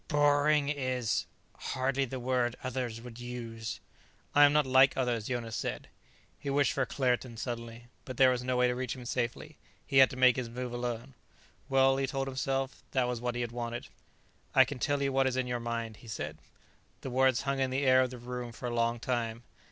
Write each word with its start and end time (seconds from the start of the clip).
"Boring 0.07 0.67
is 0.67 1.27
hardly 1.55 2.05
the 2.05 2.19
word 2.19 2.55
others 2.63 2.99
would 2.99 3.19
use." 3.19 3.79
"I 4.33 4.45
am 4.45 4.51
not 4.53 4.65
like 4.65 4.97
others," 4.97 5.27
Jonas 5.27 5.55
said. 5.55 5.89
He 6.39 6.49
wished 6.49 6.73
for 6.73 6.87
Claerten 6.87 7.37
suddenly, 7.37 7.85
but 8.03 8.17
there 8.17 8.31
was 8.31 8.41
no 8.43 8.57
way 8.57 8.65
to 8.67 8.73
reach 8.73 8.95
him 8.95 9.05
safely. 9.05 9.57
He 9.85 9.99
had 9.99 10.09
to 10.09 10.15
make 10.17 10.37
his 10.37 10.49
move 10.49 10.73
alone. 10.73 11.13
Well, 11.69 11.97
he 11.97 12.07
told 12.07 12.27
himself, 12.27 12.81
that 12.93 13.07
was 13.07 13.21
what 13.21 13.35
he 13.35 13.41
had 13.41 13.51
wanted. 13.51 13.89
"I 14.55 14.65
can 14.65 14.79
tell 14.79 15.03
you 15.03 15.13
what 15.13 15.27
is 15.27 15.37
in 15.37 15.45
your 15.45 15.59
mind," 15.59 15.97
he 15.97 16.07
said. 16.07 16.39
The 17.01 17.11
words 17.11 17.41
hung 17.43 17.59
in 17.59 17.69
the 17.69 17.85
air 17.85 18.01
of 18.01 18.09
the 18.09 18.17
room 18.17 18.53
for 18.53 18.65
a 18.65 18.73
long 18.73 18.99
time. 18.99 19.43